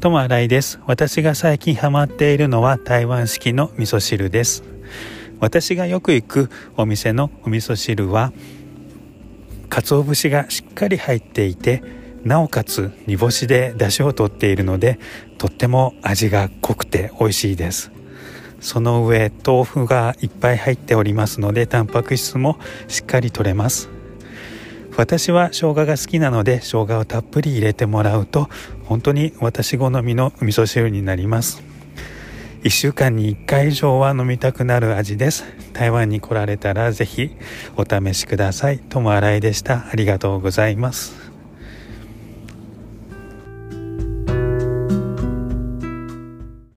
[0.00, 0.80] とも新井です。
[0.86, 4.64] 私が最近ハマっているのは台湾式の味噌汁です。
[5.40, 8.32] 私がよく行くお店のお味噌汁は、
[9.68, 11.82] 鰹節がしっかり入っていて、
[12.24, 14.98] なおかつ煮干しで出汁を取っているので、
[15.36, 17.92] とっても味が濃くて美味しいです。
[18.58, 22.58] その上、豆腐がいっぱい入っておりますので、タンパク質も
[22.88, 23.90] しっかり取れます。
[24.96, 28.48] 私は生姜が好きなので生姜をたっぷり入れてもらうと
[28.90, 31.62] 本当に私好みの味噌汁になります。
[32.64, 35.44] 1週間に1回以上は飲みたくなる味です。
[35.72, 37.30] 台湾に来られたらぜひ
[37.76, 38.80] お試しください。
[38.80, 39.86] 友新井でした。
[39.92, 41.29] ありがとうございます。